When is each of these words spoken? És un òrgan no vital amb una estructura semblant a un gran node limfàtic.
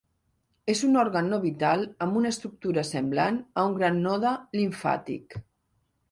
És 0.73 0.79
un 0.85 0.95
òrgan 1.01 1.27
no 1.33 1.37
vital 1.41 1.83
amb 2.05 2.17
una 2.21 2.31
estructura 2.35 2.83
semblant 2.91 3.37
a 3.61 3.65
un 3.67 3.75
gran 3.81 4.01
node 4.07 4.31
limfàtic. 4.61 5.37